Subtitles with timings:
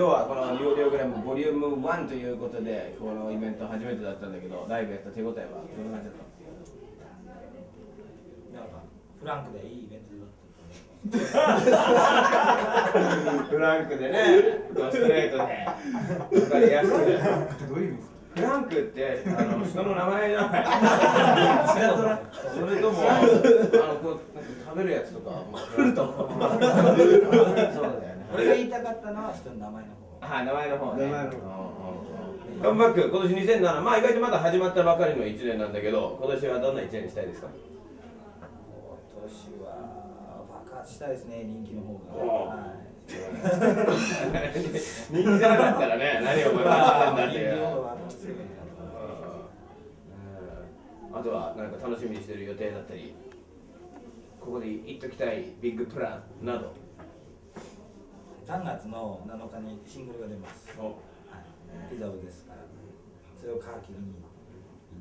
[0.00, 6.14] このニューオーディオグラムボリューム1ということでこのイベント初めてだったんだけどライブやった手応えはどんな感じだっ
[8.54, 8.80] たなんか
[9.20, 10.30] フランクでいいイベントだっ
[11.70, 14.16] たフランクでね
[14.72, 16.40] ストレートで。
[16.40, 16.96] 分かりやすく。
[17.68, 20.64] どういう意味ですかフランクってあの人の名前じゃない
[22.54, 29.88] それともあのこうなんか食べるやつとかフルトそうだよね俺が言いたかったのは人の名前の
[30.20, 30.26] 方。
[30.34, 31.06] はい名前の方ね。
[31.06, 31.30] 名前の
[32.62, 37.46] カムバック今年2007まあ意外とまだ始まったばかりの1年なんだけど今年はどんな1年にしたいですか？
[37.48, 37.56] 今
[39.22, 39.32] 年
[39.64, 42.24] は爆発したいですね人気の方が。
[42.24, 42.80] はい。
[43.10, 43.18] 人
[45.24, 47.36] 気じゃなかったらね 何を爆発するんだって。
[47.38, 47.50] いう
[51.12, 53.12] あとはなんか楽しみにしてる予定だったり
[54.40, 56.72] ここで言っときたいビッグプランなど
[58.50, 60.76] 3月の7日にシングルが出ます。
[60.76, 60.90] はい。
[61.94, 62.58] リザーブですから。
[63.40, 64.14] それを皮切りに。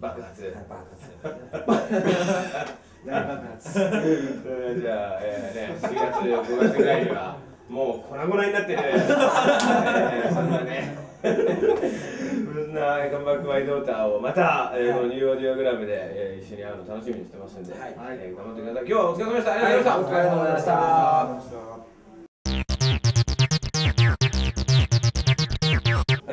[0.00, 0.42] 爆発。
[0.44, 1.12] はい爆発。
[3.04, 3.80] 大爆発。
[3.80, 7.36] うんじゃあ、えーね、4月5月ぐらいには
[7.68, 10.96] もう粉々になってる、 えーそんなね。
[11.22, 17.94] そんなカムバックマイドーターをまた、えーこのニューオーディオグラムで、えー一緒に会うの楽しみにしてますんで、はい。
[18.20, 18.84] えー頑張ってください。
[18.88, 19.52] 今日はお疲れ様でした。
[19.52, 20.22] ありがとうござい
[20.54, 21.93] ました、はいお疲れ様でした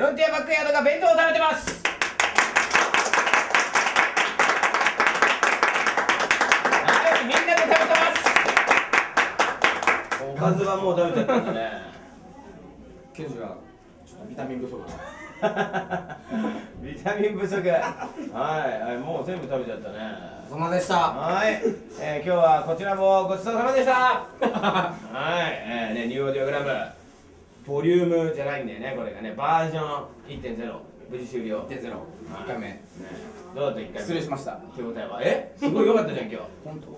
[0.02, 1.84] フロンティアバックヤードが弁当を食べてます。
[6.88, 8.10] はい、みんなで食べてま
[10.10, 10.26] す。
[10.28, 11.70] おかずはもう食べちゃったんだね。
[13.14, 13.58] ケンジは
[14.04, 14.82] ちょっとビタミン不足
[16.82, 17.62] ビタミン不足。
[17.62, 20.00] はい、はい、もう全部食べちゃったね。
[20.50, 20.96] お疲れ様でした。
[20.96, 21.62] はい、
[22.00, 23.94] えー、今日はこちらもごちそうさまでした。
[24.50, 24.96] は
[25.48, 27.01] い、えー、ね、ニューオーディオグラム
[27.66, 29.34] ボリュームじゃないんだよね、これがね。
[29.36, 29.86] バージョン
[30.42, 30.80] 1.0
[31.10, 31.66] 無事終了。
[31.70, 32.68] 1.0 1回目。
[32.68, 32.82] ね
[33.54, 34.00] どうだった？1回目。
[34.00, 34.54] 失礼しました。
[34.76, 35.20] 手応えは？
[35.22, 35.54] え？
[35.58, 36.48] すごい良かったじゃん今日。
[36.64, 36.88] 本当？
[36.88, 36.92] う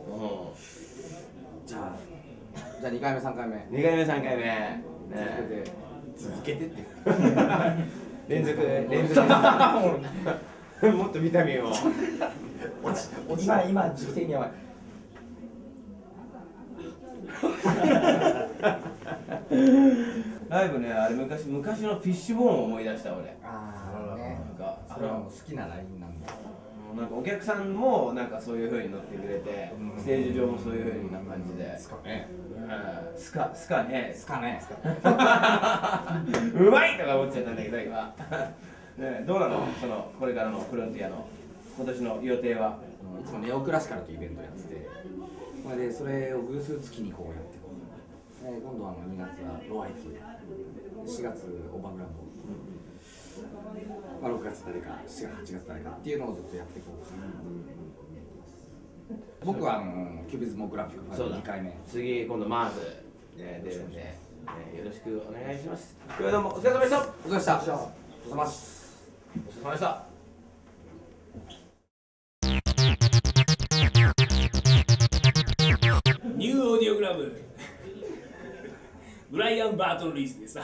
[1.65, 1.95] じゃあ
[2.79, 3.55] じゃあ2回目3回目。
[3.55, 4.43] ん2回目3回目。
[4.43, 4.83] ね。
[6.15, 6.55] 続けて。
[6.55, 6.83] 続けてって。
[8.29, 9.21] 連続連続
[10.97, 11.71] もっとビタミンを
[13.39, 14.49] 今今時期的には
[20.53, 23.35] ライブねあれ昔昔のフィッシュボーンを思い出した俺。
[23.43, 23.73] あ
[24.13, 24.39] あね。
[24.59, 25.13] なんかそれは。
[25.13, 26.27] もう好きなラインなんで
[26.95, 32.27] なんかお客さんもなんかそういう風に乗ってくれて、ステージ上もそういう風な感じで、ですかね。
[32.55, 33.19] うん。
[33.19, 34.09] スカスカね。
[34.09, 34.61] ですかね。
[36.53, 38.13] うまいとか思っちゃったんだけど今。
[38.97, 39.67] ねどうなの？
[39.81, 41.25] そのこれからのフロンティアの
[41.75, 42.77] 今年の予定は？
[43.19, 44.87] いつもネオクラシカルというイベントやってて。
[45.63, 47.63] それでそれを偶数月にこうやって。
[48.43, 50.09] 今度はあの2月はロアイキ
[51.05, 52.21] 4月オーバーグランド、
[54.21, 57.05] まあ、6月誰か7月8月誰かっていうのをずっとやっていこう。
[57.05, 57.27] かな
[59.43, 61.73] 僕はあのキュビズモグラフィックファイル2回目。
[61.87, 64.17] 次今度マーズ、ね、出るんで、ね、
[64.77, 65.97] よろしくお願いします。
[66.07, 66.99] 今日はどうもお疲れ様でした。
[66.99, 67.53] おお疲れ様でした。
[67.53, 67.65] お疲
[68.25, 68.83] れ様です。
[69.35, 70.12] 疲れ様でした
[79.33, 80.59] ブライアン・バートン・リースです。
[80.59, 80.61] え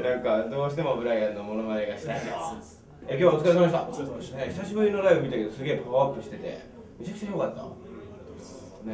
[0.00, 2.26] ー、なんかどうしてもブライアンのモノマネがしたいと
[3.08, 3.82] え今日はお疲れ様でした。
[3.82, 4.36] お疲れ様でした。
[4.38, 6.60] ね久しぶりのライブ見たけどすげえパワーアップしてて
[7.00, 7.62] めちゃくちゃ良かった。
[7.64, 7.68] ね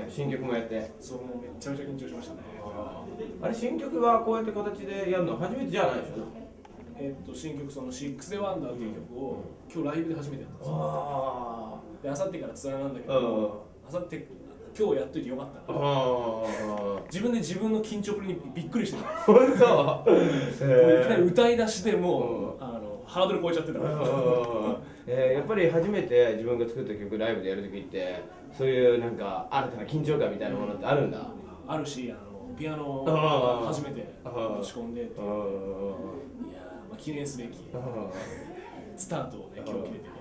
[0.09, 0.91] 新曲もやって。
[0.99, 2.41] そうもうめちゃめちゃ緊張しましたね。
[3.43, 6.25] あれ新曲はこうやって形でやるの初めてじゃないでしょ？
[6.97, 10.77] えっと新曲その Six Day Wonder っていう曲を今日ライブで初めてやったんですよ。
[10.81, 14.27] あで、あさってからツアーなんだけうんど、あさって
[14.81, 15.79] 今日やっといてよかったあな。
[15.79, 19.05] あ自分で自分の緊張ぶりにびっくりしてる。
[19.27, 19.67] 本当？
[19.77, 20.11] もう
[21.01, 22.23] いきなり歌い出しでもう
[22.55, 23.81] うあのハードル超えちゃってた。
[23.81, 23.95] から。
[25.07, 28.23] えー、やっぱり初めて自分が作った曲ライブでやるときって
[28.57, 31.27] そういうなんか新たな緊張感みたいなものってあるんだ？
[31.69, 34.31] あるし、あのピアノあー初めて持
[34.63, 35.11] ち込んで、いや
[36.89, 37.59] まあ記念すべき
[38.97, 40.20] スタートをね今日切れてるんですよ。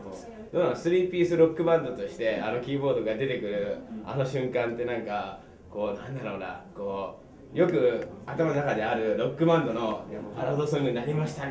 [0.51, 0.75] どうなの？
[0.75, 5.39] スリーピースロックバンドとしてあのキーボードが出てくるあの瞬間ってなんか
[5.71, 7.19] こうなんだろうなこ
[7.53, 11.45] うよく頭の中であるロックバンドのパラードソングになりました。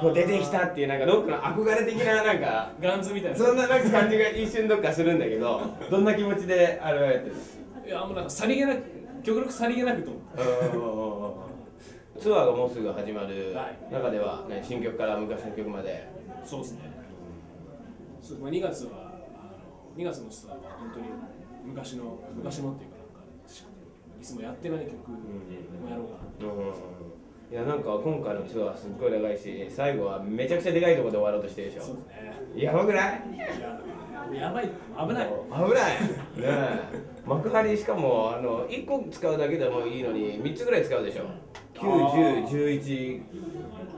[0.00, 3.36] こう出てきたっていうなんかロックの憧れ的ななんかガンズみたいな。
[3.36, 5.60] そんななんか感じが一瞬どっかするんだけど
[5.90, 7.36] どんな気持ちであれをやってる？
[7.86, 8.82] いやもうなんかさりげなく
[9.22, 11.46] 極力さりげなくと思
[12.16, 12.20] う。
[12.20, 13.92] ツアーがもうすぐ始まるはい。
[13.92, 16.08] 中では、ね、新曲から昔の曲まで？
[16.44, 16.99] そうですね
[18.22, 18.90] そうまあ、2月は
[19.34, 21.06] あの2月のツアーは本当に
[21.64, 23.20] 昔の昔のっていうかなんか
[24.20, 26.72] いつもやってない曲もやろうかなうん
[27.50, 31.82] いやなんか今回のツアーすっごい長いし最後はめちゃくちゃでかいところで終わろうとしてるでしょ。
[31.82, 32.06] そうです
[32.54, 32.62] ね。
[32.62, 33.22] やばくない？
[34.36, 34.68] やばい
[35.08, 35.28] 危ない。
[35.28, 36.00] 危ない。
[36.00, 36.06] ね
[36.44, 36.80] え。
[37.26, 41.24] 幕張しかもあの1個使うだけでもいいのに3つぐらい使うでしょ。
[41.74, 43.22] 91011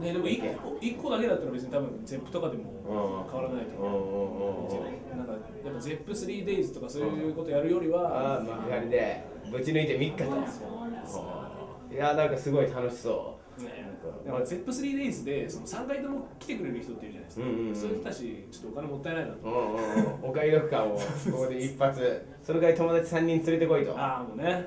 [0.02, 3.31] ねでも 1, 個一個だけだったら別に多分ゼップとかでもうん。
[3.32, 4.69] 変わらないと思
[5.14, 11.94] う、なんかやっぱゼップ 3days とかそういうことやるよりあは、あ幕張でぶち抜いて3日と。
[11.94, 13.93] いやなんかすごい楽しそね
[14.25, 17.76] だからゼップ 3days でその3回とも来てくれる人っているじゃないですか、うんうんうん。
[17.76, 19.38] そういう人たちちょっとお金もったいないなと。
[19.43, 21.02] う、うんうんうん、お買い得感をこ
[21.32, 22.26] こで一発。
[22.43, 23.98] それから友達3人連れてこいと。
[23.98, 24.64] ああもうね。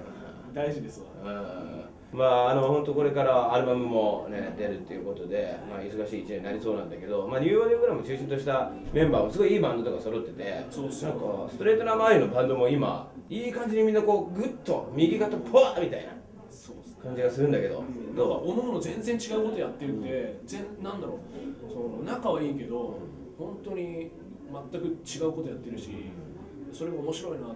[0.53, 1.07] 大事ですわ。
[1.23, 1.75] うん
[2.15, 11.09] まああの本当これからアルバムもね出るっていうことで、まあ、忙しい一年になりそうなんだけど、まあ、ニューオーディオグラムを中心としたメンバーもすごいいいバンドとか揃っててそうそう。
[11.09, 16.13] なんかストレートな周りのバンドも今いい感じにみんなこうグッと右肩ポワーみたいな
[17.03, 17.83] 感じがするんだけどなん。
[17.85, 21.71] かどおのおの全然違うことやってるんで、全なんだろう。
[21.71, 22.97] その仲はいいけど
[23.38, 24.09] 本当に
[24.71, 25.89] 全く違うことやってるし
[26.71, 27.56] それも面白いなと思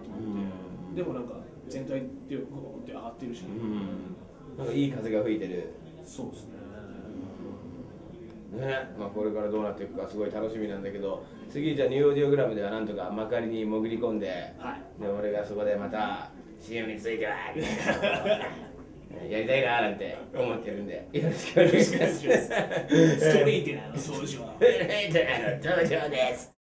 [0.94, 1.34] て、でもなんか
[1.68, 4.16] 全体でこうって上がってるし、ううん
[4.60, 5.70] なんかいい風が吹いてる。
[6.04, 6.60] そうですね。
[8.66, 8.90] ね。
[8.98, 14.28] まあ、これからどうなっていくかすごい楽しみなんだけど次じゃあニューオーディオグラムではなんとか幕張に潜り込んで
[14.58, 15.02] はい。
[15.02, 16.30] で俺がそこでまた
[16.60, 17.32] CM については
[19.28, 22.18] やりたいななんて思ってるんでよろしくお願いします。
[22.18, 22.28] ス
[23.38, 26.59] トリートなの掃除はフレートなの登場 です。